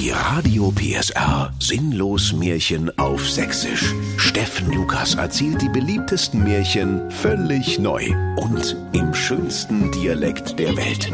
[0.00, 3.92] Die Radio PSR Sinnlos Märchen auf Sächsisch.
[4.16, 11.10] Steffen Lukas erzählt die beliebtesten Märchen völlig neu und im schönsten Dialekt der Welt.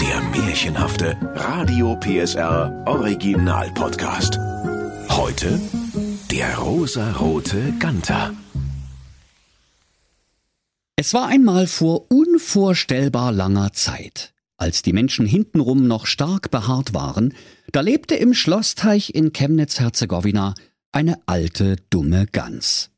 [0.00, 4.38] Der märchenhafte Radio PSR Original Podcast.
[5.10, 5.60] Heute
[6.30, 8.32] der rosarote Ganter.
[10.96, 14.32] Es war einmal vor unvorstellbar langer Zeit.
[14.60, 17.32] Als die Menschen hintenrum noch stark behaart waren,
[17.72, 20.54] da lebte im Schlossteich in Chemnitz-Herzegowina
[20.92, 22.90] eine alte, dumme Gans.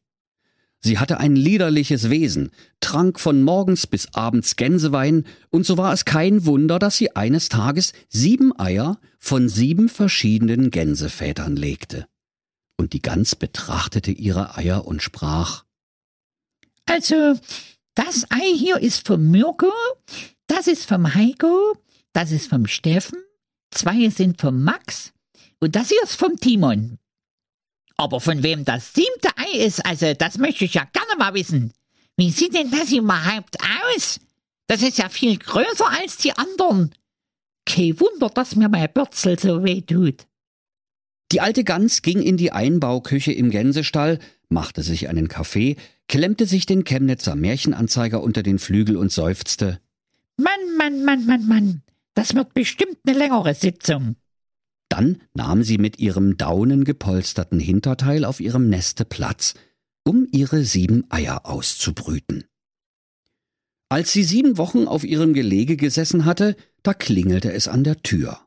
[0.81, 6.05] Sie hatte ein liederliches Wesen, trank von morgens bis abends Gänsewein, und so war es
[6.05, 12.09] kein Wunder, dass sie eines Tages sieben Eier von sieben verschiedenen Gänsevätern legte.
[12.77, 15.63] Und die Gans betrachtete ihre Eier und sprach
[16.87, 17.39] Also,
[17.95, 19.71] das Ei hier ist vom Mirko,
[20.53, 21.77] das ist vom Heiko,
[22.13, 23.19] das ist vom Steffen,
[23.71, 25.15] zwei sind vom Max
[25.61, 26.99] und das hier ist vom Timon.
[27.97, 31.73] Aber von wem das siebte Ei ist, also das möchte ich ja gerne mal wissen.
[32.19, 34.21] Wie sieht denn das überhaupt aus?
[34.67, 36.93] Das ist ja viel größer als die anderen.
[37.65, 40.27] Kein Wunder, dass mir mein Bürzel so weh tut.
[41.31, 44.19] Die alte Gans ging in die Einbauküche im Gänsestall,
[44.51, 45.77] machte sich einen Kaffee,
[46.09, 49.81] klemmte sich den Chemnitzer Märchenanzeiger unter den Flügel und seufzte.
[50.83, 51.83] Mann, Mann, Mann, Mann.
[52.15, 54.17] Das wird bestimmt eine längere Sitzung.
[54.89, 59.55] Dann nahm sie mit ihrem daunengepolsterten Hinterteil auf ihrem Neste Platz,
[60.03, 62.47] um ihre sieben Eier auszubrüten.
[63.91, 68.41] Als sie sieben Wochen auf ihrem Gelege gesessen hatte, da klingelte es an der Tür.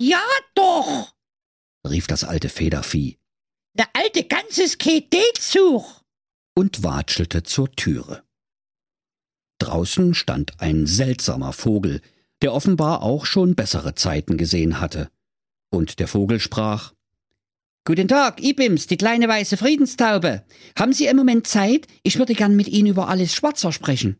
[0.00, 0.22] Ja
[0.54, 1.12] doch,
[1.84, 3.18] rief das alte Federvieh.
[3.74, 4.44] Der alte kein
[5.10, 6.02] Datesuch.
[6.54, 8.22] Und watschelte zur Türe.
[9.60, 12.00] Draußen stand ein seltsamer Vogel,
[12.42, 15.08] der offenbar auch schon bessere Zeiten gesehen hatte.
[15.70, 16.92] Und der Vogel sprach
[17.84, 20.44] Guten Tag, Ibims, die kleine weiße Friedenstaube.
[20.78, 21.86] Haben Sie im Moment Zeit?
[22.02, 24.18] Ich würde gern mit Ihnen über alles Schwarzer sprechen.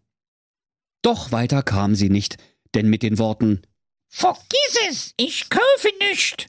[1.03, 2.37] Doch weiter kam sie nicht,
[2.75, 3.63] denn mit den Worten
[4.09, 6.49] Vergiss es, ich kaufe nicht,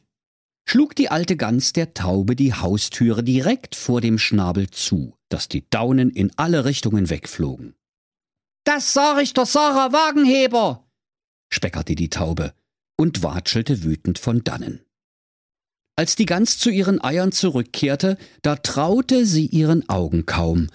[0.66, 5.70] schlug die alte Gans der Taube die Haustüre direkt vor dem Schnabel zu, dass die
[5.70, 7.76] Daunen in alle Richtungen wegflogen.
[8.64, 10.88] Das sah ich der Sarah Wagenheber,
[11.52, 12.54] speckerte die Taube
[12.96, 14.82] und watschelte wütend von dannen.
[15.96, 20.68] Als die Gans zu ihren Eiern zurückkehrte, da traute sie ihren Augen kaum.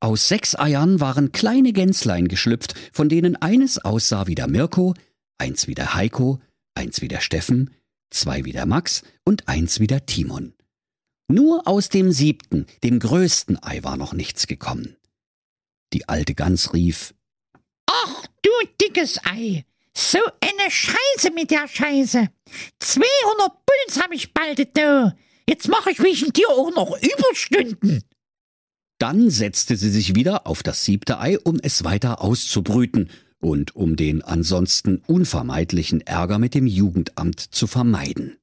[0.00, 4.94] Aus sechs Eiern waren kleine Gänslein geschlüpft, von denen eines aussah wie der Mirko,
[5.38, 6.40] eins wie der Heiko,
[6.74, 7.70] eins wie der Steffen,
[8.10, 10.54] zwei wie der Max und eins wie der Timon.
[11.28, 14.96] Nur aus dem siebten, dem größten Ei war noch nichts gekommen.
[15.92, 17.13] Die alte Gans rief
[18.44, 18.50] du
[18.80, 19.64] dickes Ei!
[19.96, 22.28] So eine Scheiße mit der Scheiße!
[22.80, 23.06] 200
[23.66, 25.16] Puls hab ich bald da!
[25.48, 28.02] Jetzt mach ich wegen dir auch noch Überstunden!
[28.98, 33.10] Dann setzte sie sich wieder auf das siebte Ei, um es weiter auszubrüten
[33.40, 38.38] und um den ansonsten unvermeidlichen Ärger mit dem Jugendamt zu vermeiden.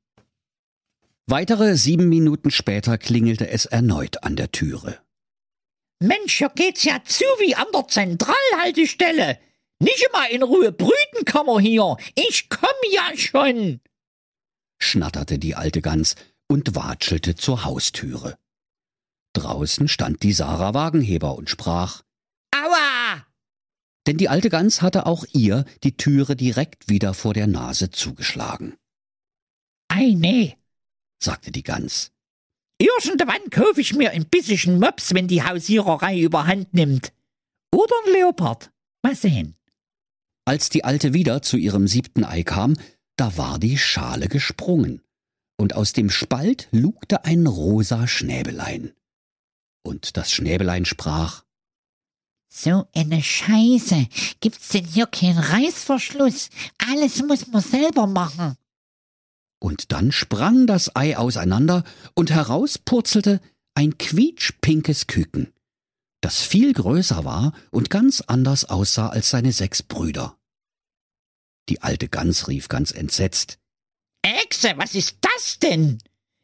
[1.26, 5.00] Weitere sieben Minuten später klingelte es erneut an der Türe.
[6.00, 9.40] Mensch, hier geht's ja zu wie an der Zentralhaltestelle.
[9.82, 11.98] Nicht immer in Ruhe brüten kann man hier.
[12.14, 13.82] Ich komm ja schon.
[14.78, 16.16] schnatterte die alte Gans
[16.48, 18.38] und watschelte zur Haustüre.
[19.34, 22.04] Draußen stand die Sarah Wagenheber und sprach
[22.56, 23.26] Aua!
[24.06, 28.78] Denn die alte Gans hatte auch ihr die Türe direkt wieder vor der Nase zugeschlagen.
[29.88, 30.58] Ei, nee,
[31.18, 32.12] sagte die Gans.
[32.78, 37.14] Irgendwann kaufe ich mir ein bisschen Mops, wenn die Hausiererei überhand nimmt.
[37.74, 38.72] Oder ein Leopard.
[39.02, 39.56] Mal sehen.
[40.52, 42.76] Als die Alte wieder zu ihrem siebten Ei kam,
[43.16, 45.02] da war die Schale gesprungen,
[45.56, 48.92] und aus dem Spalt lugte ein rosa Schnäbelein.
[49.82, 51.46] Und das Schnäbelein sprach
[52.50, 54.08] So eine Scheiße.
[54.42, 56.50] Gibt's denn hier keinen Reißverschluss?
[56.86, 58.58] Alles muss man selber machen.
[59.58, 63.40] Und dann sprang das Ei auseinander und heraus purzelte
[63.74, 65.54] ein quietschpinkes Küken,
[66.20, 70.38] das viel größer war und ganz anders aussah als seine sechs Brüder.
[71.72, 73.58] Die alte Gans rief ganz entsetzt.
[74.24, 76.00] Echse, was ist das denn?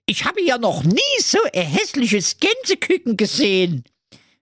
[0.06, 3.84] Ich habe ja noch nie so ein hässliches Gänseküken gesehen.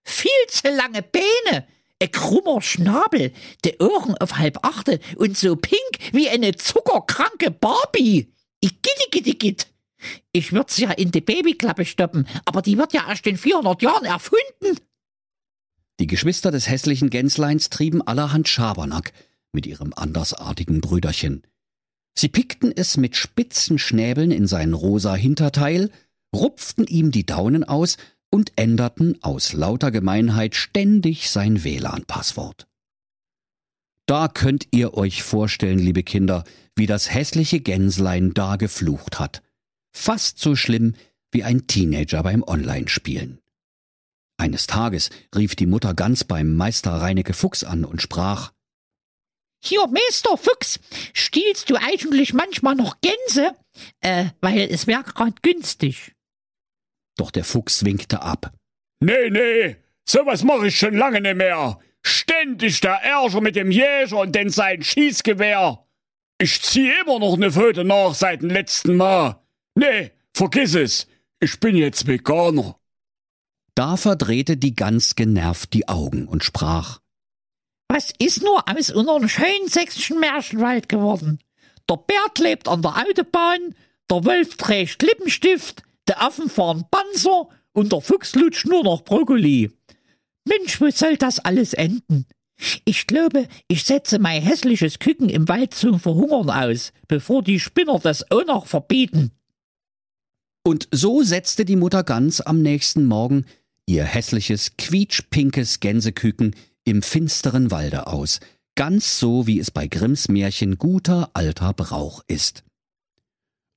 [0.04, 1.66] Viel zu lange Beine,
[2.00, 3.34] ein krummer Schnabel,
[3.66, 5.80] die Ohren auf halb achte und so pink
[6.12, 8.32] wie eine zuckerkranke Barbie.
[8.62, 9.66] Igittigittigit.
[10.34, 14.06] Ich würd's ja in die Babyklappe stoppen, aber die wird ja erst in 400 Jahren
[14.06, 14.80] erfunden.
[16.00, 19.14] Die Geschwister des hässlichen Gänsleins trieben allerhand Schabernack
[19.56, 21.42] mit ihrem andersartigen Brüderchen.
[22.18, 25.90] Sie pickten es mit spitzen Schnäbeln in sein rosa Hinterteil,
[26.34, 27.98] rupften ihm die Daunen aus
[28.30, 32.68] und änderten aus lauter Gemeinheit ständig sein WLAN-Passwort.
[34.06, 36.44] Da könnt ihr euch vorstellen, liebe Kinder,
[36.76, 39.42] wie das hässliche Gänslein da geflucht hat.
[39.92, 40.94] Fast so schlimm
[41.32, 43.40] wie ein Teenager beim Online-Spielen.
[44.38, 48.52] Eines Tages rief die Mutter Gans beim Meister Reinecke Fuchs an und sprach
[49.66, 50.80] Hier, Meister Fuchs,
[51.14, 53.56] stiehlst du eigentlich manchmal noch Gänse?
[54.02, 56.14] Äh, weil es wär grad günstig.
[57.18, 58.54] Doch der Fuchs winkte ab.
[59.00, 59.78] Nee, nee,
[60.08, 61.80] sowas mach ich schon lange nicht mehr.
[62.04, 65.84] Ständig der Ärger mit dem Jäger und denn sein Schießgewehr.
[66.38, 69.42] Ich zieh immer noch ne Pfote nach seit dem letzten Mal.
[69.74, 71.08] Nee, vergiss es.
[71.40, 72.80] Ich bin jetzt Veganer.
[73.74, 77.00] Da verdrehte die Gans genervt die Augen und sprach.
[77.96, 81.40] Was ist nur aus unserem schönen sächsischen Märchenwald geworden?
[81.90, 83.74] Der Bär klebt an der Autobahn,
[84.12, 89.72] der Wolf trägt Lippenstift, der Affen fahren Panzer und der Fuchs lutscht nur noch Brokkoli.
[90.44, 92.26] Mensch, wo soll das alles enden?
[92.84, 98.00] Ich glaube, ich setze mein hässliches Küken im Wald zum Verhungern aus, bevor die Spinner
[98.00, 99.32] das auch noch verbieten.
[100.66, 103.46] Und so setzte die Mutter Gans am nächsten Morgen
[103.86, 108.40] ihr hässliches, quietschpinkes Gänseküken im finsteren Walde aus,
[108.76, 112.64] ganz so wie es bei Grimms Märchen guter alter Brauch ist.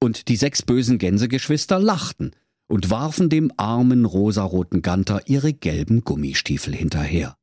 [0.00, 2.36] Und die sechs bösen Gänsegeschwister lachten
[2.68, 7.36] und warfen dem armen rosaroten Ganter ihre gelben Gummistiefel hinterher.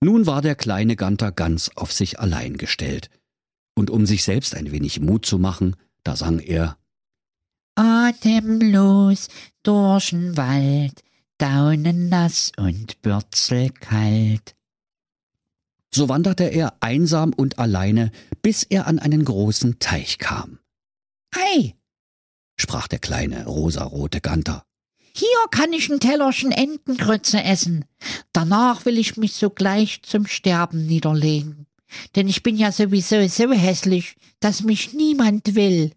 [0.00, 3.08] Nun war der kleine Ganter ganz auf sich allein gestellt,
[3.74, 6.78] und um sich selbst ein wenig Mut zu machen, da sang er
[7.76, 9.28] Atemlos
[9.64, 11.02] durch'n Wald,
[11.38, 14.54] daunennass und bürzelkalt.
[15.94, 18.10] So wanderte er einsam und alleine,
[18.42, 20.58] bis er an einen großen Teich kam.
[21.32, 21.74] Ei,
[22.56, 24.64] sprach der kleine rosarote Ganter.
[25.14, 27.84] hier kann ich ein Tellerchen Entengrütze essen.
[28.32, 31.66] Danach will ich mich sogleich zum Sterben niederlegen.
[32.16, 35.92] Denn ich bin ja sowieso so hässlich, dass mich niemand will.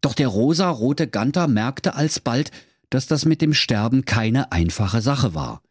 [0.00, 2.50] Doch der rosarote Ganter merkte alsbald,
[2.94, 5.62] dass das mit dem Sterben keine einfache Sache war.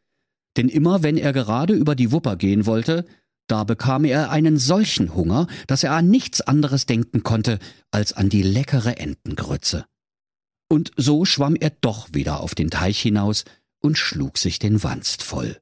[0.57, 3.05] Denn immer wenn er gerade über die Wupper gehen wollte,
[3.47, 7.59] da bekam er einen solchen Hunger, dass er an nichts anderes denken konnte
[7.91, 9.85] als an die leckere Entengrütze.
[10.69, 13.45] Und so schwamm er doch wieder auf den Teich hinaus
[13.79, 15.57] und schlug sich den Wanst voll.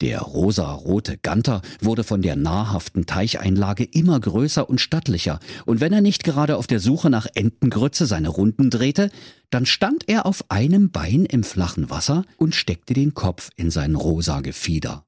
[0.00, 6.00] Der rosarote Ganter wurde von der nahrhaften Teicheinlage immer größer und stattlicher, und wenn er
[6.00, 9.10] nicht gerade auf der Suche nach Entengrütze seine Runden drehte,
[9.50, 13.94] dann stand er auf einem Bein im flachen Wasser und steckte den Kopf in sein
[13.94, 15.06] rosa Gefieder.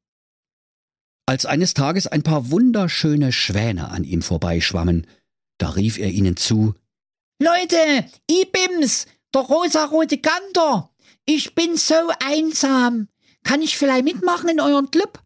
[1.27, 5.09] Als eines Tages ein paar wunderschöne Schwäne an ihm vorbeischwammen,
[5.59, 6.75] da rief er ihnen zu
[7.43, 10.91] Leute, Ibims, der rosarote Ganter.
[11.27, 11.95] Ich bin so
[12.25, 13.09] einsam.
[13.47, 15.23] Kann ich vielleicht mitmachen in euren Club?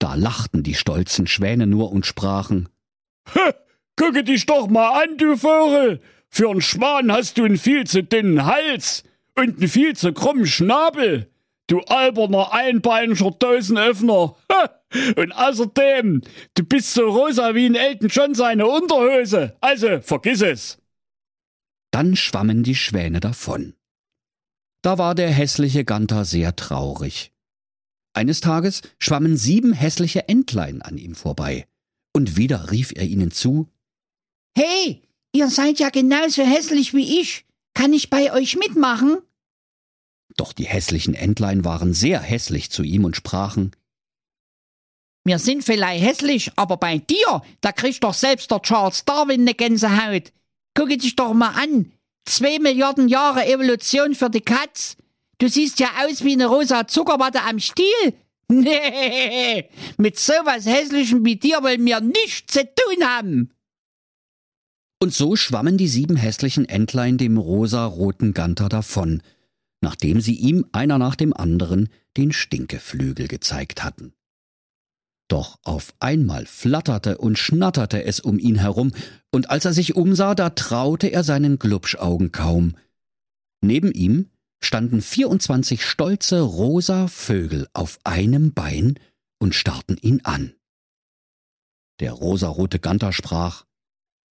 [0.00, 2.68] Da lachten die stolzen Schwäne nur und sprachen
[3.32, 3.52] Hä,
[3.94, 6.00] gucke dich doch mal an, du Vogel.
[6.28, 9.04] Für einen Schwan hast du einen viel zu dünnen Hals
[9.36, 11.30] und einen viel zu krummen Schnabel.
[11.68, 14.34] Du alberner einbeinischer Dosenöffner.
[14.50, 16.22] Hä, Und außerdem,
[16.54, 19.56] du bist so rosa wie ein Elton John seine Unterhose.
[19.60, 20.78] Also, vergiss es.
[21.92, 23.74] Dann schwammen die Schwäne davon.
[24.86, 27.32] Da war der hässliche Ganter sehr traurig.
[28.12, 31.66] Eines Tages schwammen sieben hässliche Entlein an ihm vorbei,
[32.14, 33.68] und wieder rief er ihnen zu
[34.56, 35.02] Hey,
[35.32, 37.46] ihr seid ja genauso hässlich wie ich.
[37.74, 39.18] Kann ich bei euch mitmachen?
[40.36, 43.72] Doch die hässlichen Entlein waren sehr hässlich zu ihm und sprachen
[45.24, 49.54] Wir sind vielleicht hässlich, aber bei dir, da kriegt doch selbst der Charles Darwin ne
[49.54, 50.32] Gänsehaut.
[50.76, 51.90] Gucke dich doch mal an.
[52.26, 54.96] Zwei Milliarden Jahre Evolution für die Katz.
[55.38, 57.86] Du siehst ja aus wie eine rosa Zuckerwatte am Stiel.
[58.48, 63.50] Nee, mit sowas Hässlichem wie dir wollen wir nichts zu tun haben.
[65.02, 69.20] Und so schwammen die sieben hässlichen Entlein dem rosa-roten Ganter davon,
[69.80, 74.14] nachdem sie ihm einer nach dem anderen den Stinkeflügel gezeigt hatten.
[75.28, 78.92] Doch auf einmal flatterte und schnatterte es um ihn herum,
[79.32, 82.76] und als er sich umsah, da traute er seinen Glubschaugen kaum.
[83.60, 84.30] Neben ihm
[84.62, 88.98] standen 24 stolze rosa Vögel auf einem Bein
[89.38, 90.54] und starrten ihn an.
[92.00, 93.64] Der rosarote Ganter sprach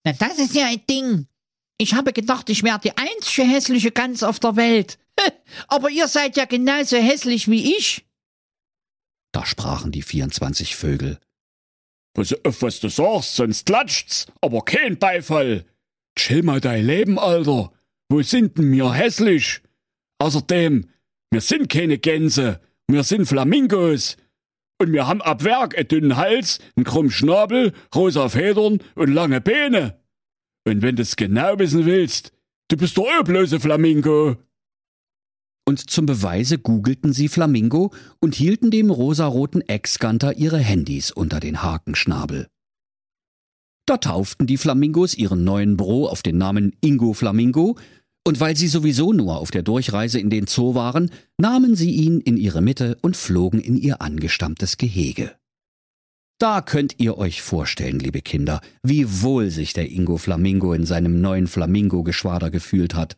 [0.04, 1.26] Na, das ist ja ein Ding.
[1.78, 4.98] Ich habe gedacht, ich wäre die einzige hässliche Gans auf der Welt.
[5.68, 8.05] Aber ihr seid ja genauso hässlich wie ich.
[9.36, 11.18] Da sprachen die 24 Vögel
[12.14, 15.66] Pass auf, was du sagst, sonst klatscht's, aber kein Beifall.
[16.18, 17.70] Chill mal dein Leben, Alter.
[18.08, 19.60] Wo sind denn wir hässlich?
[20.18, 20.88] Außerdem,
[21.30, 24.16] wir sind keine Gänse, wir sind Flamingos.
[24.80, 29.42] Und wir haben ab Werk einen dünnen Hals, einen krummen Schnabel, rosa Federn und lange
[29.42, 30.00] Beine.
[30.66, 32.32] Und wenn du's genau wissen willst,
[32.68, 34.38] du bist doch bloße Flamingo.
[35.68, 41.62] Und zum Beweise googelten sie Flamingo und hielten dem rosaroten Ex-Ganter ihre Handys unter den
[41.62, 42.46] Hakenschnabel.
[43.84, 47.76] Da tauften die Flamingos ihren neuen Bro auf den Namen Ingo Flamingo,
[48.26, 52.20] und weil sie sowieso nur auf der Durchreise in den Zoo waren, nahmen sie ihn
[52.20, 55.36] in ihre Mitte und flogen in ihr angestammtes Gehege.
[56.38, 61.20] Da könnt ihr euch vorstellen, liebe Kinder, wie wohl sich der Ingo Flamingo in seinem
[61.20, 63.16] neuen Flamingo-Geschwader gefühlt hat.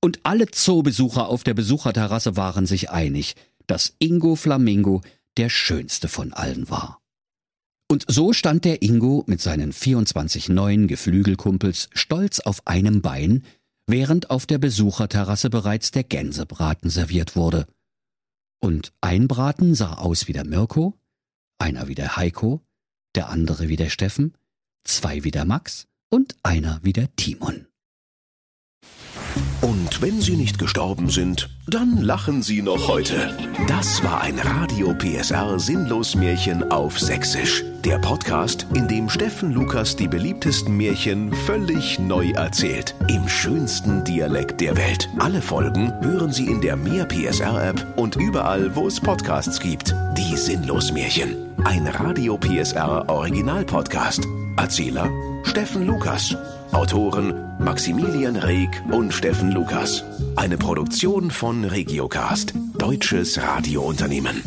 [0.00, 3.34] Und alle Zoobesucher auf der Besucherterrasse waren sich einig,
[3.66, 5.02] dass Ingo Flamingo
[5.36, 7.00] der schönste von allen war.
[7.90, 13.44] Und so stand der Ingo mit seinen 24 neuen Geflügelkumpels stolz auf einem Bein,
[13.86, 17.66] während auf der Besucherterrasse bereits der Gänsebraten serviert wurde.
[18.60, 20.94] Und ein Braten sah aus wie der Mirko,
[21.58, 22.60] einer wie der Heiko,
[23.14, 24.34] der andere wie der Steffen,
[24.84, 27.67] zwei wie der Max und einer wie der Timon.
[29.60, 33.36] Und wenn sie nicht gestorben sind, dann lachen sie noch heute.
[33.66, 37.64] Das war ein Radio PSR Sinnlos Märchen auf Sächsisch.
[37.84, 42.94] Der Podcast, in dem Steffen Lukas die beliebtesten Märchen völlig neu erzählt.
[43.08, 45.08] Im schönsten Dialekt der Welt.
[45.18, 49.92] Alle Folgen hören Sie in der Mehr PSR App und überall, wo es Podcasts gibt.
[50.16, 51.34] Die Sinnlos Märchen.
[51.64, 54.22] Ein Radio PSR Original Podcast.
[54.56, 55.10] Erzähler
[55.42, 56.36] Steffen Lukas.
[56.72, 60.04] Autoren Maximilian Reg und Steffen Lukas.
[60.36, 64.42] Eine Produktion von Regiocast, deutsches Radiounternehmen.